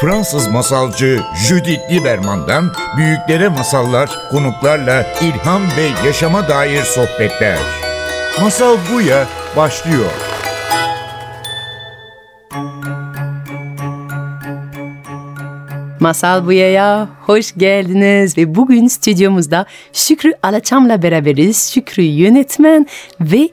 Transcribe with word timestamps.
Fransız 0.00 0.48
masalcı 0.48 1.20
Judith 1.48 1.90
Lieberman'dan 1.92 2.72
büyüklere 2.96 3.48
masallar, 3.48 4.10
konuklarla 4.30 5.06
ilham 5.22 5.62
ve 5.62 6.06
yaşama 6.06 6.48
dair 6.48 6.82
sohbetler. 6.82 7.58
Masal 8.40 8.76
Buya 8.92 9.26
başlıyor. 9.56 10.10
Masal 16.00 16.46
Buya'ya 16.46 17.08
hoş 17.26 17.54
geldiniz 17.56 18.38
ve 18.38 18.54
bugün 18.54 18.86
stüdyomuzda 18.86 19.66
Şükrü 19.92 20.32
Alaçam'la 20.42 21.02
beraberiz. 21.02 21.70
Şükrü 21.74 22.02
yönetmen 22.02 22.86
ve 23.20 23.48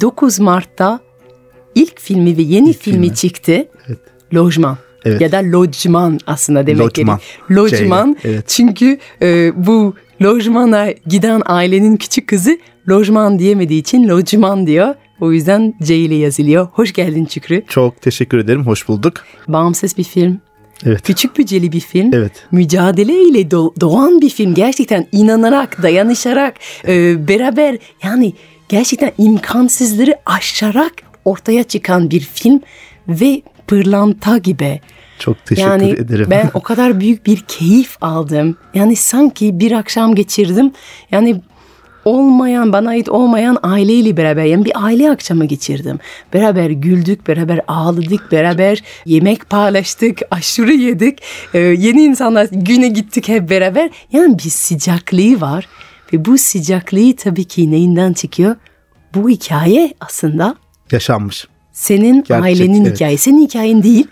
9 0.00 0.38
Mart'ta 0.38 1.00
ilk 1.74 2.00
filmi 2.00 2.36
ve 2.36 2.42
yeni 2.42 2.70
İlk 2.70 2.78
filmi 2.82 3.02
filmi. 3.02 3.14
çıktı. 3.14 3.68
Evet. 3.88 3.98
Lojman. 4.34 4.76
Evet. 5.04 5.20
Ya 5.20 5.32
da 5.32 5.38
lojman 5.38 6.18
aslında 6.26 6.66
demek 6.66 6.98
Lojman. 6.98 7.20
gerek. 7.48 7.58
Lojman. 7.58 8.16
İle, 8.24 8.32
evet. 8.32 8.48
Çünkü 8.48 8.98
e, 9.22 9.52
bu 9.66 9.94
lojmana 10.22 10.88
giden 11.06 11.42
ailenin 11.46 11.96
küçük 11.96 12.28
kızı 12.28 12.58
lojman 12.90 13.38
diyemediği 13.38 13.80
için 13.80 14.08
lojman 14.08 14.66
diyor. 14.66 14.94
O 15.20 15.32
yüzden 15.32 15.74
C 15.82 15.96
ile 15.96 16.14
yazılıyor. 16.14 16.68
Hoş 16.72 16.92
geldin 16.92 17.26
Şükrü. 17.30 17.64
Çok 17.68 18.02
teşekkür 18.02 18.38
ederim. 18.38 18.66
Hoş 18.66 18.88
bulduk. 18.88 19.14
Bağımsız 19.48 19.98
bir 19.98 20.04
film. 20.04 20.40
Evet. 20.86 21.02
Küçük 21.02 21.38
bütçeli 21.38 21.72
bir 21.72 21.80
film. 21.80 22.14
Evet. 22.14 22.32
Mücadeleyle 22.52 23.40
do- 23.42 23.80
doğan 23.80 24.20
bir 24.20 24.30
film. 24.30 24.54
Gerçekten 24.54 25.06
inanarak, 25.12 25.82
dayanışarak, 25.82 26.54
e, 26.88 27.28
beraber 27.28 27.78
yani 28.02 28.32
gerçekten 28.68 29.12
imkansızları 29.18 30.14
aşarak 30.26 30.92
ortaya 31.24 31.62
çıkan 31.62 32.10
bir 32.10 32.20
film 32.20 32.60
ve 33.08 33.42
pırlanta 33.68 34.38
gibi. 34.38 34.80
Çok 35.18 35.46
teşekkür 35.46 35.70
yani 35.70 35.90
ederim. 35.90 36.26
ben 36.30 36.50
o 36.54 36.60
kadar 36.60 37.00
büyük 37.00 37.26
bir 37.26 37.44
keyif 37.48 37.96
aldım. 38.00 38.56
Yani 38.74 38.96
sanki 38.96 39.60
bir 39.60 39.72
akşam 39.72 40.14
geçirdim. 40.14 40.72
Yani 41.10 41.42
olmayan, 42.04 42.72
bana 42.72 42.88
ait 42.88 43.08
olmayan 43.08 43.58
aileyle 43.62 44.16
beraber 44.16 44.44
yani 44.44 44.64
bir 44.64 44.84
aile 44.84 45.10
akşamı 45.10 45.44
geçirdim. 45.44 45.98
Beraber 46.34 46.70
güldük, 46.70 47.28
beraber 47.28 47.60
ağladık, 47.68 48.32
beraber 48.32 48.82
yemek 49.06 49.50
paylaştık, 49.50 50.20
aşure 50.30 50.74
yedik. 50.74 51.18
Ee, 51.54 51.58
yeni 51.58 52.02
insanlar 52.02 52.48
güne 52.52 52.88
gittik 52.88 53.28
hep 53.28 53.50
beraber. 53.50 53.90
Yani 54.12 54.38
bir 54.38 54.50
sıcaklığı 54.50 55.40
var 55.40 55.68
ve 56.12 56.24
bu 56.24 56.38
sıcaklığı 56.38 57.16
tabii 57.16 57.44
ki 57.44 57.70
neyinden 57.70 58.12
çıkıyor? 58.12 58.56
Bu 59.14 59.28
hikaye 59.28 59.94
aslında 60.00 60.56
Yaşanmış. 60.92 61.46
Senin 61.78 62.14
Gerçek, 62.14 62.44
ailenin 62.44 62.84
evet. 62.84 62.96
hikayesi. 62.96 63.24
Senin 63.24 63.46
hikayen 63.46 63.82
değil. 63.82 64.06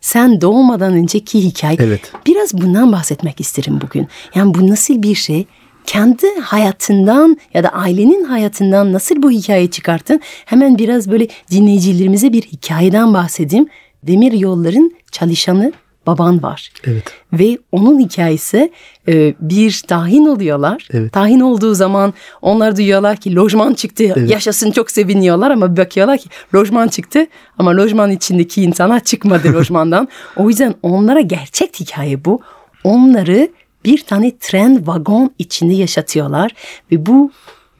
Sen 0.00 0.40
doğmadan 0.40 0.92
önceki 0.92 1.44
hikaye. 1.44 1.76
Evet. 1.80 2.12
Biraz 2.26 2.54
bundan 2.54 2.92
bahsetmek 2.92 3.40
isterim 3.40 3.80
bugün. 3.80 4.08
Yani 4.34 4.54
bu 4.54 4.66
nasıl 4.66 5.02
bir 5.02 5.14
şey? 5.14 5.46
Kendi 5.86 6.26
hayatından 6.40 7.36
ya 7.54 7.64
da 7.64 7.68
ailenin 7.68 8.24
hayatından 8.24 8.92
nasıl 8.92 9.22
bu 9.22 9.30
hikaye 9.30 9.70
çıkarttın? 9.70 10.20
Hemen 10.44 10.78
biraz 10.78 11.10
böyle 11.10 11.28
dinleyicilerimize 11.50 12.32
bir 12.32 12.42
hikayeden 12.42 13.14
bahsedeyim. 13.14 13.68
Demir 14.02 14.32
yolların 14.32 14.92
çalışanı 15.12 15.72
baban 16.08 16.42
var. 16.42 16.72
Evet. 16.84 17.04
Ve 17.32 17.58
onun 17.72 18.00
hikayesi 18.00 18.72
e, 19.08 19.34
bir 19.40 19.82
tahin 19.88 20.26
oluyorlar. 20.26 20.88
Evet. 20.92 21.12
Tahin 21.12 21.40
olduğu 21.40 21.74
zaman 21.74 22.14
onlar 22.42 22.76
duyuyorlar 22.76 23.16
ki 23.16 23.36
lojman 23.36 23.74
çıktı. 23.74 24.02
Yaşasın 24.26 24.70
çok 24.70 24.90
seviniyorlar 24.90 25.50
ama 25.50 25.76
bakıyorlar 25.76 26.18
ki 26.18 26.28
lojman 26.54 26.88
çıktı. 26.88 27.26
Ama 27.58 27.76
lojman 27.76 28.10
içindeki 28.10 28.62
insana 28.62 29.00
çıkmadı 29.00 29.52
lojmandan. 29.54 30.08
O 30.36 30.48
yüzden 30.48 30.74
onlara 30.82 31.20
gerçek 31.20 31.80
hikaye 31.80 32.24
bu. 32.24 32.40
Onları 32.84 33.48
bir 33.84 34.02
tane 34.02 34.38
tren 34.40 34.86
vagon 34.86 35.30
içinde 35.38 35.74
yaşatıyorlar. 35.74 36.52
Ve 36.92 37.06
bu 37.06 37.30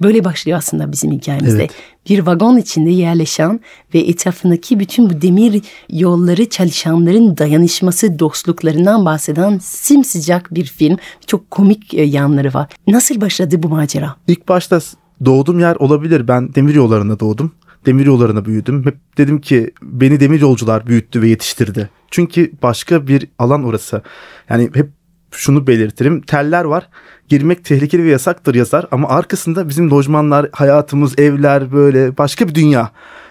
böyle 0.03 0.25
başlıyor 0.25 0.59
aslında 0.59 0.93
bizim 0.93 1.13
hikayemizde 1.13 1.59
Evet. 1.59 1.71
bir 2.09 2.19
vagon 2.27 2.57
içinde 2.57 2.91
yerleşen 2.91 3.61
ve 3.95 3.99
etrafındaki 3.99 4.81
bütün 4.81 5.11
bu 5.11 5.23
demir 5.23 5.63
yolları 5.91 6.49
çalışanların 6.49 7.37
dayanışması, 7.37 8.19
dostluklarından 8.19 9.05
bahseden 9.05 9.59
simsıcak 9.59 10.55
bir 10.55 10.65
film. 10.65 10.97
Çok 11.27 11.51
komik 11.51 11.95
e, 11.95 12.03
yanları 12.03 12.55
var. 12.55 12.69
Nasıl 12.87 13.21
başladı 13.21 13.63
bu 13.63 13.69
macera? 13.69 14.17
İlk 14.27 14.49
başta 14.49 14.81
doğduğum 15.25 15.61
yer 15.61 15.77
olabilir. 15.77 16.29
Ben 16.29 16.55
demir 16.55 16.75
yollarında 16.75 17.21
doğdum. 17.21 17.53
Demir 17.87 18.07
yollarına 18.07 18.45
büyüdüm. 18.45 18.87
Hep 18.87 18.97
dedim 19.19 19.41
ki 19.41 19.71
beni 19.83 20.21
demir 20.21 20.41
yolcular 20.41 20.87
büyüttü 20.87 21.23
ve 21.23 21.29
yetiştirdi. 21.29 21.91
Çünkü 22.11 22.53
başka 22.63 23.07
bir 23.07 23.29
alan 23.39 23.65
orası. 23.65 24.03
Yani 24.51 24.71
hep 24.75 24.91
şunu 25.31 25.67
belirtirim. 25.67 26.21
Teller 26.21 26.65
var. 26.65 26.89
Girmek 27.29 27.65
tehlikeli 27.65 28.05
ve 28.05 28.09
yasaktır 28.11 28.55
yazar 28.55 28.87
ama 28.91 29.09
arkasında 29.09 29.69
bizim 29.69 29.91
lojmanlar, 29.91 30.49
hayatımız, 30.53 31.19
evler 31.19 31.73
böyle 31.73 32.19
başka 32.19 32.49
bir 32.49 32.55
dünya. 32.55 32.91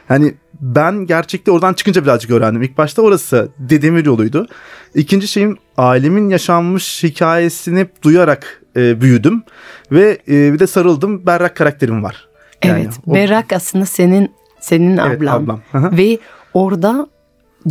Yani 0.09 0.33
ben 0.61 1.05
gerçekte 1.05 1.51
oradan 1.51 1.73
çıkınca 1.73 2.03
birazcık 2.03 2.31
öğrendim. 2.31 2.61
İlk 2.61 2.77
başta 2.77 3.01
orası 3.01 3.49
Dedemir 3.59 4.05
yoluydu. 4.05 4.47
İkinci 4.95 5.27
şeyim 5.27 5.57
ailemin 5.77 6.29
yaşanmış 6.29 7.03
hikayesini 7.03 7.79
hep 7.79 8.03
duyarak 8.03 8.61
e, 8.75 9.01
büyüdüm. 9.01 9.43
Ve 9.91 10.17
e, 10.27 10.53
bir 10.53 10.59
de 10.59 10.67
sarıldım. 10.67 11.25
Berrak 11.25 11.55
karakterim 11.55 12.03
var. 12.03 12.27
Yani 12.63 12.81
evet, 12.81 12.93
o- 13.07 13.13
Berrak 13.13 13.53
aslında 13.53 13.85
senin 13.85 14.31
senin 14.59 14.97
Evet, 14.97 15.17
ablan. 15.21 15.43
ablam. 15.43 15.61
Hı 15.71 15.77
hı. 15.77 15.97
Ve 15.97 16.19
orada 16.53 17.07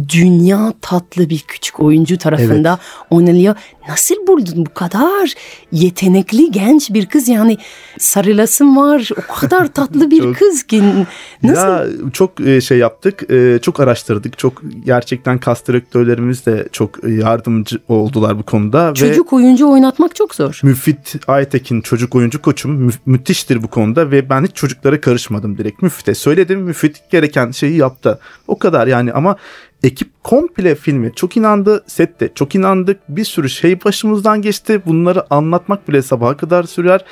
dünya 0.09 0.73
tatlı 0.81 1.31
bir 1.31 1.39
küçük 1.49 1.81
oyuncu 1.81 2.19
tarafında 2.19 2.79
oynanıyor. 3.11 3.55
Nasıl 3.89 4.27
buldun 4.27 4.67
bu 4.67 4.75
kadar 4.75 5.35
yetenekli 5.73 6.51
genç 6.51 6.91
bir 6.91 7.07
kız 7.07 7.29
yani 7.29 7.59
sarılasın 7.99 8.77
var 8.77 9.11
o 9.31 9.35
kadar 9.35 9.67
tatlı 9.75 10.11
bir 10.11 10.23
Çok- 10.23 10.37
kız 10.37 10.63
ki 10.63 10.83
nasıl? 11.43 11.63
Ya 11.69 11.87
çok 12.13 12.41
e, 12.41 12.61
şey 12.61 12.79
yaptık, 12.79 13.31
e, 13.31 13.59
çok 13.63 13.81
araştırdık. 13.81 14.39
Çok 14.39 14.63
gerçekten 14.85 15.39
kas 15.39 15.67
direktörlerimiz 15.67 16.47
de 16.47 16.69
çok 16.73 17.09
yardımcı 17.09 17.79
oldular 17.89 18.39
bu 18.39 18.43
konuda. 18.43 18.95
Çocuk 18.95 19.33
oyuncu 19.33 19.71
oynatmak 19.71 20.15
çok 20.17 20.35
zor. 20.35 20.61
Ve 20.65 20.69
Müfit 20.69 21.17
Aytekin 21.27 21.81
çocuk 21.81 22.15
oyuncu 22.15 22.43
koçum 22.43 22.73
mü- 22.73 22.93
müthiştir 23.07 23.63
bu 23.63 23.69
konuda 23.69 24.11
ve 24.11 24.31
ben 24.31 24.45
hiç 24.45 24.55
çocuklara 24.55 25.01
karışmadım 25.01 25.59
direkt. 25.59 25.83
Müfit'e 25.83 26.15
söyledim. 26.15 26.61
Müfit 26.61 27.11
gereken 27.11 27.51
şeyi 27.51 27.77
yaptı. 27.77 28.19
O 28.49 28.59
kadar 28.59 28.87
yani 28.87 29.13
ama 29.13 29.37
ekip 29.87 30.09
komple 30.25 30.75
filmi 30.75 31.13
çok 31.15 31.37
inandı. 31.37 31.85
Sette 31.87 32.31
çok 32.35 32.55
inandık. 32.55 33.01
Bir 33.09 33.25
sürü 33.25 33.49
şey 33.49 33.85
başımızdan 33.85 34.43
geçti. 34.43 34.83
Bunları 34.87 35.35
anlatmak 35.35 35.89
bile 35.89 36.03
sabaha 36.03 36.37
kadar 36.37 36.63
sürer. 36.63 37.05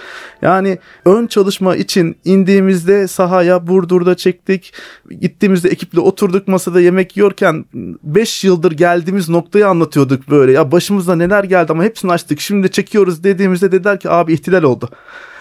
Yani 0.43 0.79
ön 1.05 1.27
çalışma 1.27 1.77
için 1.77 2.17
indiğimizde 2.25 3.09
sahaya 3.09 3.67
Burdur'da 3.67 4.17
çektik. 4.17 4.75
Gittiğimizde 5.21 5.69
ekiple 5.69 6.01
oturduk 6.01 6.49
masada 6.49 6.81
yemek 6.81 7.17
yiyorken 7.17 7.65
5 8.03 8.45
yıldır 8.45 8.73
geldiğimiz 8.73 9.29
noktayı 9.29 9.69
anlatıyorduk 9.69 10.31
böyle. 10.31 10.53
Ya 10.53 10.73
başımıza 10.73 11.17
neler 11.17 11.45
geldi 11.45 11.73
ama 11.73 11.85
hepsini 11.85 12.13
açtık. 12.13 12.41
Şimdi 12.41 12.71
çekiyoruz 12.71 13.25
dediğimizde 13.25 13.73
dediler 13.73 14.01
ki 14.01 14.11
abi 14.11 14.33
ihtilal 14.33 14.63
oldu. 14.63 14.89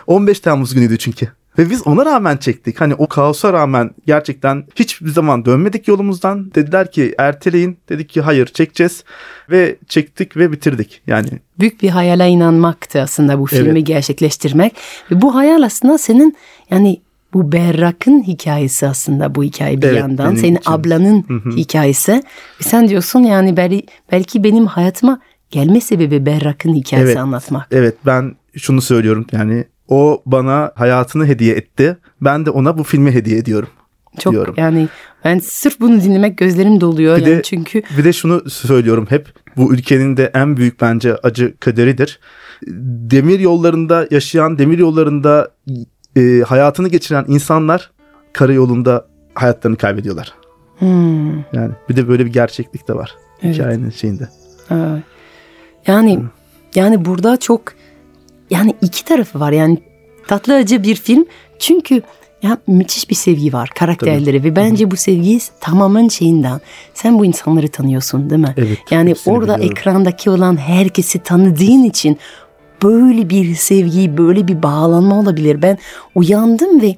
15 0.08 0.40
Temmuz 0.40 0.74
günüydü 0.74 0.98
çünkü. 0.98 1.43
Ve 1.58 1.70
biz 1.70 1.88
ona 1.88 2.06
rağmen 2.06 2.38
çektik. 2.38 2.82
Hani 2.82 2.96
o 2.96 3.08
kaosa 3.08 3.54
rağmen 3.54 3.92
gerçekten 4.08 4.64
hiçbir 4.76 5.10
zaman 5.10 5.46
dönmedik 5.46 5.88
yolumuzdan. 5.88 6.52
Dediler 6.56 6.92
ki 6.92 7.16
erteleyin. 7.18 7.78
Dedik 7.90 8.10
ki 8.10 8.22
hayır 8.22 8.46
çekeceğiz. 8.46 9.04
Ve 9.52 9.76
çektik 9.88 10.38
ve 10.38 10.52
bitirdik. 10.52 11.02
Yani 11.08 11.28
Büyük 11.60 11.82
bir 11.84 11.90
hayale 11.90 12.28
inanmaktı 12.28 13.02
aslında 13.02 13.40
bu 13.40 13.46
filmi 13.46 13.70
Evet. 13.70 13.88
gerçekleştirmek. 13.88 14.76
Ve 15.12 15.22
bu 15.22 15.36
hayal 15.36 15.62
aslında 15.62 15.98
senin 15.98 16.38
yani 16.70 17.02
bu 17.34 17.52
Berrak'ın 17.52 18.24
hikayesi 18.24 18.88
aslında 18.88 19.36
bu 19.36 19.44
hikaye 19.44 19.82
bir 19.82 19.88
Evet, 19.88 20.00
yandan. 20.00 20.36
Senin 20.36 20.56
için. 20.56 20.72
ablanın 20.72 21.26
hikayesi. 21.58 22.12
Ve 22.12 22.64
sen 22.64 22.88
diyorsun 22.90 23.20
yani 23.20 23.58
belki, 23.58 23.86
belki 24.12 24.44
benim 24.44 24.66
hayatıma 24.66 25.20
gelme 25.52 25.82
sebebi 25.82 26.26
Berrak'ın 26.26 26.74
hikayesi 26.74 27.08
Evet. 27.08 27.18
anlatmak. 27.18 27.68
evet 27.72 27.96
ben 28.06 28.36
şunu 28.58 28.82
söylüyorum 28.82 29.26
yani 29.32 29.64
o 29.88 30.22
bana 30.26 30.72
hayatını 30.76 31.26
hediye 31.28 31.56
etti. 31.56 31.98
Ben 32.22 32.46
de 32.46 32.50
ona 32.50 32.78
bu 32.78 32.84
filmi 32.84 33.12
hediye 33.12 33.38
ediyorum. 33.38 33.70
Çok 34.20 34.34
diyorum. 34.34 34.54
yani 34.58 34.88
ben 35.26 35.40
sırf 35.40 35.80
bunu 35.80 36.02
dinlemek 36.02 36.38
gözlerim 36.38 36.82
doluyor. 36.82 37.18
Bir 37.18 37.22
yani 37.22 37.38
de- 37.38 37.42
çünkü 37.44 37.82
Bir 37.98 38.04
de 38.04 38.14
şunu 38.14 38.50
söylüyorum 38.50 39.06
hep 39.10 39.28
bu 39.58 39.74
ülkenin 39.74 40.18
de 40.18 40.32
en 40.34 40.58
büyük 40.58 40.82
bence 40.82 41.16
acı 41.16 41.54
kaderidir. 41.60 42.20
Demir 43.12 43.40
yollarında 43.40 44.08
yaşayan, 44.12 44.58
demir 44.58 44.78
yollarında 44.78 45.52
e, 46.18 46.42
hayatını 46.48 46.88
geçiren 46.90 47.26
insanlar 47.28 47.92
karayolunda 48.34 49.08
hayatlarını 49.36 49.78
kaybediyorlar. 49.78 50.34
hmm, 50.80 51.36
Yani 51.38 51.72
bir 51.90 51.96
de 51.96 52.08
böyle 52.08 52.26
bir 52.26 52.34
gerçeklik 52.34 52.88
de 52.88 52.96
var 52.96 53.16
Evet. 53.42 53.56
hikayenin 53.56 53.90
şeyinde. 53.90 54.30
evet. 54.72 55.04
yani 55.88 56.20
yani 56.76 57.06
burada 57.06 57.38
çok 57.38 57.62
yani 58.54 58.74
iki 58.82 59.06
tarafı 59.06 59.40
var. 59.40 59.52
Yani 59.52 59.78
tatlı 60.28 60.56
acı 60.56 60.84
bir 60.84 60.96
film. 60.96 61.26
Çünkü 61.60 62.02
ya 62.44 62.58
müthiş 62.68 63.10
bir 63.10 63.16
sevgi 63.16 63.54
var 63.54 63.70
karakterleri 63.76 64.44
ve 64.44 64.56
bence 64.56 64.92
bu 64.92 64.96
sevgi 64.96 65.40
tamamen 65.60 66.08
şeyinden. 66.08 66.62
Sen 66.94 67.20
bu 67.20 67.26
insanları 67.26 67.68
tanıyorsun 67.68 68.30
değil 68.30 68.42
mi? 68.42 68.54
Evet, 68.58 68.78
Yani 68.92 69.16
orada 69.26 69.56
biliyorum. 69.56 69.78
ekrandaki 69.78 70.30
olan 70.30 70.58
herkesi 70.58 71.20
tanıdığın 71.20 71.84
için 71.84 72.18
böyle 72.84 73.30
bir 73.30 73.56
sevgi, 73.56 74.18
böyle 74.18 74.48
bir 74.48 74.64
bağlanma 74.64 75.20
olabilir. 75.20 75.62
Ben 75.62 75.78
uyandım 76.16 76.82
ve 76.82 76.96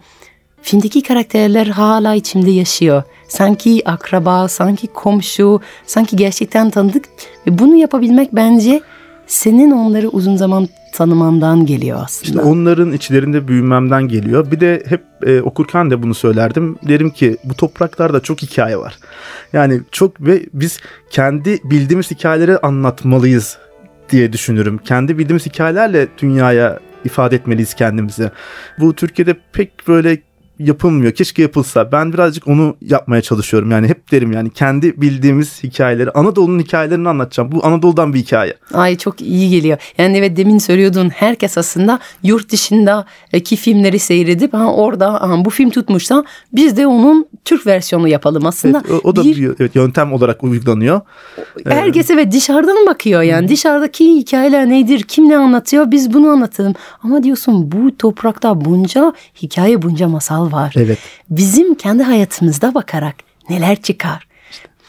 filmdeki 0.61 1.01
karakterler 1.01 1.67
hala 1.67 2.15
içimde 2.15 2.51
yaşıyor. 2.51 3.03
Sanki 3.27 3.81
akraba, 3.85 4.47
sanki 4.47 4.87
komşu, 4.87 5.61
sanki 5.85 6.15
gerçekten 6.15 6.69
tanıdık. 6.69 7.05
Ve 7.47 7.59
bunu 7.59 7.75
yapabilmek 7.75 8.35
bence 8.35 8.81
senin 9.27 9.71
onları 9.71 10.09
uzun 10.09 10.35
zaman 10.35 10.67
tanımandan 10.93 11.65
geliyor 11.65 11.99
aslında. 12.03 12.27
İşte 12.27 12.41
onların 12.41 12.91
içlerinde 12.91 13.47
büyümemden 13.47 14.07
geliyor. 14.07 14.51
Bir 14.51 14.59
de 14.59 14.83
hep 14.87 15.03
e, 15.25 15.41
okurken 15.41 15.91
de 15.91 16.03
bunu 16.03 16.13
söylerdim. 16.13 16.77
Derim 16.87 17.09
ki 17.09 17.37
bu 17.43 17.53
topraklarda 17.53 18.19
çok 18.19 18.41
hikaye 18.41 18.77
var. 18.77 18.97
Yani 19.53 19.81
çok 19.91 20.21
ve 20.21 20.45
biz 20.53 20.79
kendi 21.09 21.59
bildiğimiz 21.63 22.11
hikayeleri 22.11 22.57
anlatmalıyız 22.57 23.57
diye 24.09 24.33
düşünürüm. 24.33 24.77
Kendi 24.77 25.17
bildiğimiz 25.17 25.45
hikayelerle 25.45 26.07
dünyaya 26.21 26.79
ifade 27.05 27.35
etmeliyiz 27.35 27.73
kendimizi. 27.73 28.31
Bu 28.79 28.93
Türkiye'de 28.93 29.35
pek 29.53 29.87
böyle 29.87 30.17
yapılmıyor. 30.59 31.11
Keşke 31.11 31.41
yapılsa. 31.41 31.91
Ben 31.91 32.13
birazcık 32.13 32.47
onu 32.47 32.75
yapmaya 32.81 33.21
çalışıyorum. 33.21 33.71
Yani 33.71 33.87
hep 33.87 34.11
derim 34.11 34.31
yani 34.31 34.49
kendi 34.49 35.01
bildiğimiz 35.01 35.63
hikayeleri, 35.63 36.11
Anadolu'nun 36.11 36.59
hikayelerini 36.59 37.09
anlatacağım. 37.09 37.51
Bu 37.51 37.65
Anadolu'dan 37.65 38.13
bir 38.13 38.19
hikaye. 38.19 38.53
Ay 38.73 38.97
çok 38.97 39.21
iyi 39.21 39.49
geliyor. 39.49 39.77
Yani 39.97 40.17
evet 40.17 40.37
demin 40.37 40.57
söylüyordun 40.57 41.09
herkes 41.09 41.57
aslında 41.57 41.99
yurt 42.23 42.51
dışındaki 42.51 43.55
filmleri 43.55 43.99
seyredip 43.99 44.53
ha 44.53 44.73
orada 44.73 45.13
ha, 45.13 45.45
bu 45.45 45.49
film 45.49 45.69
tutmuşsa 45.69 46.23
biz 46.53 46.77
de 46.77 46.87
onun 46.87 47.25
Türk 47.45 47.67
versiyonu 47.67 48.07
yapalım 48.07 48.45
aslında. 48.45 48.83
Evet, 48.89 49.01
o, 49.05 49.09
o 49.09 49.15
da 49.15 49.23
bir, 49.23 49.37
bir 49.37 49.55
evet, 49.59 49.75
yöntem 49.75 50.13
olarak 50.13 50.43
uygulanıyor. 50.43 51.01
herkes 51.65 52.09
evet 52.09 52.31
dışarıdan 52.33 52.87
bakıyor 52.87 53.21
yani 53.21 53.47
dışarıdaki 53.47 54.15
hikayeler 54.15 54.69
nedir 54.69 55.03
kim 55.03 55.29
ne 55.29 55.37
anlatıyor 55.37 55.91
biz 55.91 56.13
bunu 56.13 56.27
anlatalım. 56.27 56.73
Ama 57.03 57.23
diyorsun 57.23 57.71
bu 57.71 57.97
toprakta 57.97 58.65
bunca 58.65 59.13
hikaye 59.41 59.81
bunca 59.81 60.07
masal 60.07 60.44
var. 60.51 60.73
Evet. 60.77 60.99
Bizim 61.29 61.75
kendi 61.75 62.03
hayatımızda 62.03 62.75
bakarak 62.75 63.15
neler 63.49 63.81
çıkar. 63.81 64.27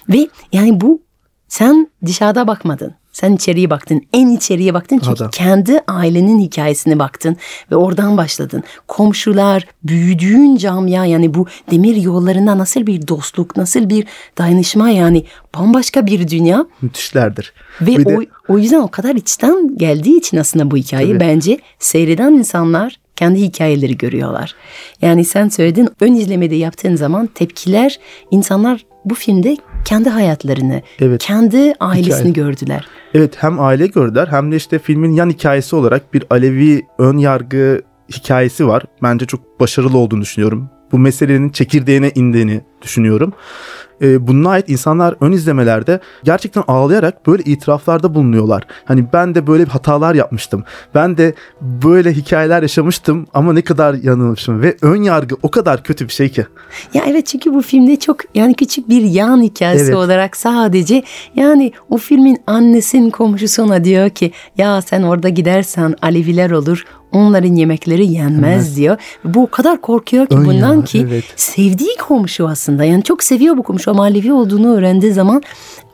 Ve 0.09 0.29
yani 0.53 0.81
bu 0.81 1.03
sen 1.49 1.89
dışarıda 2.07 2.47
bakmadın. 2.47 2.95
Sen 3.13 3.33
içeriye 3.33 3.71
baktın. 3.71 4.03
En 4.13 4.29
içeriye 4.29 4.75
baktın 4.75 4.99
çünkü 4.99 5.11
Adam. 5.17 5.31
kendi 5.31 5.81
ailenin 5.89 6.39
hikayesine 6.41 6.99
baktın 6.99 7.37
ve 7.71 7.77
oradan 7.77 8.17
başladın. 8.17 8.63
Komşular, 8.89 9.67
büyüdüğün 9.85 10.57
camia 10.57 11.05
yani 11.05 11.35
bu 11.35 11.47
demir 11.71 11.97
yollarında 11.97 12.59
nasıl 12.59 12.87
bir 12.87 13.09
dostluk, 13.09 13.57
nasıl 13.57 13.89
bir 13.91 14.07
dayanışma 14.39 14.91
yani 14.91 15.25
bambaşka 15.55 16.07
bir 16.07 16.29
dünya. 16.29 16.67
Müthişlerdir. 16.83 17.53
Ve 17.81 17.87
Bir 17.87 18.05
de- 18.07 18.19
o, 18.49 18.53
o 18.55 18.59
yüzden 18.59 18.81
o 18.81 18.89
kadar 18.89 19.15
içten 19.15 19.77
geldiği 19.77 20.19
için 20.19 20.37
aslında 20.37 20.71
bu 20.71 20.77
hikaye 20.77 21.09
Tabii. 21.09 21.21
bence 21.21 21.59
seyreden 21.79 22.33
insanlar 22.33 22.97
kendi 23.17 23.41
hikayeleri 23.41 23.97
görüyorlar. 23.99 24.55
Yani 25.03 25.25
sen 25.25 25.49
söyledin 25.49 25.89
ön 26.01 26.15
izlemede 26.15 26.55
yaptığın 26.55 26.97
zaman 26.97 27.27
tepkiler 27.27 27.99
insanlar 28.31 28.87
bu 29.05 29.15
filmde 29.15 29.57
kendi 29.85 30.09
hayatlarını, 30.09 30.83
Evet. 31.01 31.23
kendi 31.25 31.75
ailesini 31.81 32.31
Hikaye. 32.31 32.47
gördüler. 32.47 32.87
Evet 33.15 33.35
hem 33.39 33.61
aile 33.61 33.87
gördüler 33.87 34.27
hem 34.31 34.53
de 34.53 34.57
işte 34.57 34.79
filmin 34.79 35.13
yan 35.13 35.31
hikayesi 35.31 35.77
olarak 35.77 36.15
bir 36.15 36.25
Alevi 36.31 36.83
ön 36.99 37.19
yargı 37.19 37.83
hikayesi 38.13 38.67
var. 38.67 38.83
Bence 39.03 39.27
çok 39.27 39.61
başarılı 39.61 39.99
olduğunu 39.99 40.21
düşünüyorum. 40.21 40.71
Bu 40.93 40.99
meselenin 40.99 41.51
çekirdeğine 41.51 42.11
indiğini 42.15 42.61
düşünüyorum. 42.83 43.33
Ee, 44.03 44.27
bununla 44.27 44.49
ait 44.49 44.69
insanlar 44.69 45.15
ön 45.21 45.33
izlemelerde 45.33 46.01
gerçekten 46.25 46.65
ağlayarak 46.69 47.27
böyle 47.27 47.43
itiraflarda 47.43 48.15
bulunuyorlar. 48.15 48.63
Hani 48.85 49.05
ben 49.13 49.35
de 49.35 49.47
böyle 49.47 49.65
hatalar 49.65 50.15
yapmıştım. 50.15 50.65
Ben 50.95 51.17
de 51.17 51.35
böyle 51.61 52.13
hikayeler 52.13 52.63
yaşamıştım 52.63 53.27
ama 53.35 53.53
ne 53.53 53.63
kadar 53.63 53.95
yanılmışım. 53.95 54.63
Ve 54.63 54.77
ön 54.83 55.03
yargı 55.03 55.37
o 55.43 55.51
kadar 55.51 55.83
kötü 55.83 56.09
bir 56.09 56.13
şey 56.13 56.29
ki. 56.29 56.47
Ya 56.95 57.05
evet 57.07 57.27
çünkü 57.27 57.55
bu 57.55 57.63
filmde 57.63 57.97
çok 57.97 58.17
yani 58.35 58.55
küçük 58.55 58.89
bir 58.89 59.03
yan 59.03 59.43
hikayesi 59.43 59.85
Evet. 59.85 59.95
olarak 59.95 60.37
sadece 60.37 61.03
yani 61.35 61.73
o 61.91 61.97
filmin 61.97 62.39
annesinin 62.47 63.11
komşusu 63.11 63.63
ona 63.63 63.85
diyor 63.85 64.11
ki 64.11 64.33
ya 64.59 64.83
sen 64.83 65.03
orada 65.03 65.29
gidersen 65.29 65.95
Aleviler 66.03 66.51
olur 66.51 66.85
onların 67.13 67.55
yemekleri 67.55 68.07
yenmez 68.07 68.77
diyor. 68.77 68.97
Bu 69.25 69.43
o 69.43 69.47
kadar 69.47 69.81
korkuyor 69.81 70.27
ki 70.27 70.37
Ön 70.37 70.45
bundan 70.45 70.75
yargı, 70.75 70.85
ki 70.85 71.07
evet. 71.09 71.25
sevdiği 71.37 71.97
komşu 71.97 72.49
aslında 72.49 72.85
yani 72.85 73.03
çok 73.03 73.23
seviyor 73.23 73.57
bu 73.57 73.63
komşu 73.63 73.91
ama 73.91 74.03
Alevi 74.03 74.33
olduğunu 74.33 74.77
öğrendiği 74.77 75.13
zaman 75.13 75.43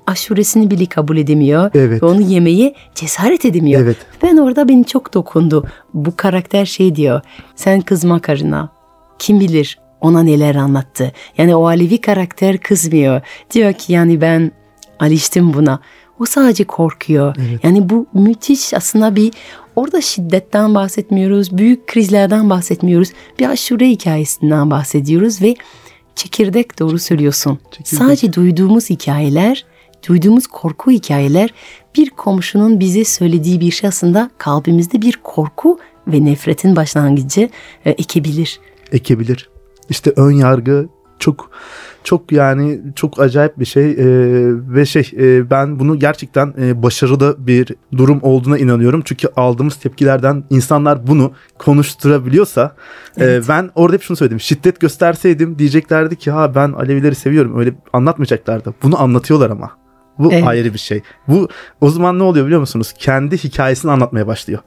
aşuresini 0.06 0.70
bile 0.70 0.86
kabul 0.86 1.16
edemiyor. 1.16 1.70
Evet. 1.74 2.02
Ve 2.02 2.06
onu 2.06 2.20
yemeye 2.20 2.74
cesaret 2.94 3.44
edemiyor. 3.44 3.82
Evet. 3.82 3.96
Ben 4.22 4.36
orada 4.36 4.68
beni 4.68 4.84
çok 4.84 5.14
dokundu. 5.14 5.66
Bu 5.94 6.16
karakter 6.16 6.66
şey 6.66 6.96
diyor. 6.96 7.20
Sen 7.56 7.80
kızma 7.80 8.20
karına. 8.20 8.68
Kim 9.18 9.40
bilir 9.40 9.78
ona 10.00 10.22
neler 10.22 10.54
anlattı. 10.54 11.12
Yani 11.38 11.56
o 11.56 11.66
Alevi 11.66 12.00
karakter 12.00 12.58
kızmıyor. 12.58 13.20
Diyor 13.50 13.72
ki 13.72 13.92
yani 13.92 14.20
ben 14.20 14.52
alıştım 15.00 15.54
buna. 15.54 15.80
O 16.20 16.26
sadece 16.26 16.64
korkuyor. 16.64 17.36
Yani 17.62 17.90
bu 17.90 18.06
müthiş 18.12 18.74
aslında 18.74 19.16
bir 19.16 19.32
orada 19.76 20.00
şiddetten 20.00 20.74
bahsetmiyoruz. 20.74 21.56
Büyük 21.58 21.86
krizlerden 21.86 22.50
bahsetmiyoruz. 22.50 23.12
Bir 23.38 23.48
aşure 23.48 23.88
hikayesinden 23.88 24.70
bahsediyoruz 24.70 25.42
ve 25.42 25.54
çekirdek 26.14 26.78
doğru 26.78 26.98
söylüyorsun. 26.98 27.58
Çekirdek. 27.70 27.98
Sadece 27.98 28.32
duyduğumuz 28.32 28.90
hikayeler, 28.90 29.64
duyduğumuz 30.08 30.46
korku 30.46 30.90
hikayeler 30.90 31.50
bir 31.96 32.10
komşunun 32.10 32.80
bize 32.80 33.04
söylediği 33.04 33.60
bir 33.60 33.70
şey 33.70 33.88
aslında 33.88 34.30
kalbimizde 34.38 35.02
bir 35.02 35.18
korku 35.22 35.78
ve 36.06 36.24
nefretin 36.24 36.76
başlangıcı 36.76 37.48
e, 37.84 37.90
ekebilir. 37.90 38.60
ekebilir. 38.92 39.50
İşte 39.88 40.12
ön 40.16 40.32
yargı 40.32 40.88
çok 41.18 41.50
çok 42.04 42.32
yani 42.32 42.80
çok 42.96 43.20
acayip 43.20 43.58
bir 43.58 43.64
şey 43.64 43.90
Ee, 43.90 43.94
ve 44.74 44.86
şey 44.86 45.10
e, 45.18 45.50
ben 45.50 45.78
bunu 45.78 45.98
gerçekten 45.98 46.54
e, 46.60 46.82
başarılı 46.82 47.36
bir 47.38 47.68
durum 47.96 48.18
olduğuna 48.22 48.58
inanıyorum. 48.58 49.02
Çünkü 49.04 49.28
aldığımız 49.36 49.76
tepkilerden 49.76 50.44
insanlar 50.50 51.06
bunu 51.06 51.32
konuşturabiliyorsa 51.58 52.76
e, 53.16 53.24
Evet. 53.24 53.44
ben 53.48 53.70
orada 53.74 53.94
hep 53.94 54.02
şunu 54.02 54.16
söyledim 54.16 54.40
şiddet 54.40 54.80
gösterseydim 54.80 55.58
diyeceklerdi 55.58 56.16
ki 56.16 56.30
ha 56.30 56.54
ben 56.54 56.72
Alevileri 56.72 57.14
seviyorum. 57.14 57.58
Öyle 57.58 57.74
anlatmayacaklardı. 57.92 58.74
Bunu 58.82 59.02
anlatıyorlar 59.02 59.50
ama 59.50 59.81
bu 60.18 60.32
Evet. 60.32 60.46
ayrı 60.46 60.74
bir 60.74 60.78
şey. 60.78 61.00
Bu 61.28 61.48
o 61.80 61.90
zaman 61.90 62.18
ne 62.18 62.22
oluyor 62.22 62.46
biliyor 62.46 62.60
musunuz? 62.60 62.94
Kendi 62.98 63.38
hikayesini 63.44 63.90
anlatmaya 63.90 64.26
başlıyor. 64.26 64.60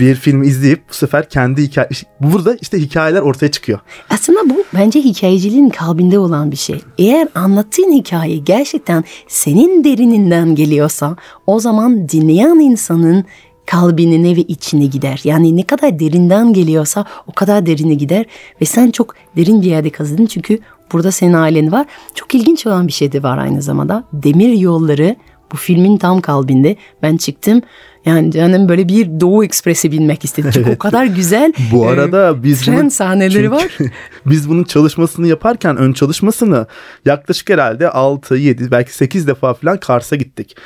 Bir 0.00 0.14
filmi 0.14 0.46
izleyip 0.46 0.88
bu 0.90 0.94
sefer 0.94 1.28
kendi 1.28 1.62
hikaye 1.62 1.88
burada 2.20 2.56
işte 2.60 2.78
hikayeler 2.80 3.20
ortaya 3.20 3.50
çıkıyor. 3.50 3.78
Aslında 4.10 4.50
bu 4.50 4.64
bence 4.74 5.00
hikayeciliğin 5.00 5.68
kalbinde 5.68 6.18
olan 6.18 6.50
bir 6.50 6.56
şey. 6.56 6.80
Eğer 6.98 7.28
anlattığın 7.34 7.92
hikaye 7.92 8.36
gerçekten 8.36 9.04
senin 9.28 9.84
derininden 9.84 10.54
geliyorsa 10.54 11.16
o 11.46 11.60
zaman 11.60 12.08
dinleyen 12.08 12.58
insanın 12.58 13.24
kalbine 13.66 14.36
ve 14.36 14.40
içine 14.40 14.86
gider. 14.86 15.20
Yani 15.24 15.56
ne 15.56 15.62
kadar 15.62 15.98
derinden 15.98 16.52
geliyorsa 16.52 17.04
o 17.26 17.32
kadar 17.32 17.66
derine 17.66 17.94
gider 17.94 18.26
ve 18.60 18.64
sen 18.64 18.90
çok 18.90 19.14
derin 19.36 19.62
bir 19.62 19.66
yerde 19.66 19.90
kazıdın 19.90 20.26
çünkü 20.26 20.58
burada 20.92 21.12
senin 21.12 21.32
ailen 21.32 21.72
var. 21.72 21.86
Çok 22.14 22.34
ilginç 22.34 22.66
olan 22.66 22.86
bir 22.86 22.92
şey 22.92 23.12
de 23.12 23.22
var 23.22 23.38
aynı 23.38 23.62
zamanda. 23.62 24.04
Demir 24.12 24.52
yolları 24.52 25.16
bu 25.52 25.56
filmin 25.56 25.96
tam 25.96 26.20
kalbinde. 26.20 26.76
Ben 27.02 27.16
çıktım 27.16 27.62
yani 28.04 28.32
canım 28.32 28.68
böyle 28.68 28.88
bir 28.88 29.20
Doğu 29.20 29.44
Ekspresi 29.44 29.92
binmek 29.92 30.24
istedim. 30.24 30.50
Çünkü 30.54 30.70
o 30.70 30.78
kadar 30.78 31.04
güzel 31.04 31.52
Bu 31.72 31.84
e, 31.84 31.88
arada 31.88 32.42
biz 32.42 32.62
tren 32.62 32.78
bunun- 32.78 32.88
sahneleri 32.88 33.50
var. 33.50 33.78
biz 34.26 34.48
bunun 34.48 34.64
çalışmasını 34.64 35.26
yaparken 35.26 35.76
ön 35.76 35.92
çalışmasını 35.92 36.66
yaklaşık 37.04 37.50
herhalde 37.50 37.90
6 37.90 38.34
7 38.36 38.70
belki 38.70 38.94
8 38.94 39.26
defa 39.26 39.54
falan 39.54 39.80
Kars'a 39.80 40.16
gittik. 40.16 40.56